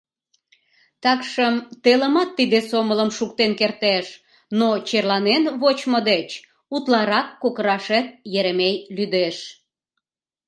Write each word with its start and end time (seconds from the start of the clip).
Такшым 1.03 1.55
телымат 1.83 2.29
тиде 2.37 2.59
сомылым 2.69 3.09
шуктен 3.17 3.51
кертеш, 3.59 4.05
но 4.59 4.67
черланен 4.87 5.43
вочмо 5.61 5.99
деч 6.11 6.29
утларак 6.75 7.27
кокырашет 7.41 8.07
Еремей 8.37 8.75
лӱдеш. 8.95 9.37